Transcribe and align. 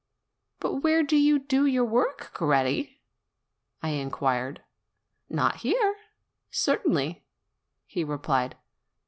"But 0.59 0.77
where 0.81 1.03
do 1.03 1.15
you 1.15 1.37
do 1.37 1.67
your 1.67 1.85
work, 1.85 2.31
Coretti?" 2.33 3.03
I 3.83 3.89
in 3.89 4.09
quired. 4.09 4.63
"Not 5.29 5.57
here, 5.57 5.95
certainly," 6.49 7.23
he 7.85 8.03
replied. 8.03 8.55